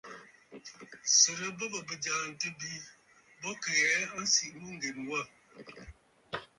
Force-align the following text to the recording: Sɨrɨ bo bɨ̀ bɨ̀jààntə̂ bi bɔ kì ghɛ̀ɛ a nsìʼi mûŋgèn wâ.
Sɨrɨ 1.19 1.47
bo 1.57 1.65
bɨ̀ 1.71 1.81
bɨ̀jààntə̂ 1.87 2.49
bi 2.59 2.69
bɔ 3.41 3.49
kì 3.61 3.71
ghɛ̀ɛ 3.79 3.99
a 4.17 4.19
nsìʼi 4.25 4.55
mûŋgèn 4.61 4.97
wâ. 5.09 5.21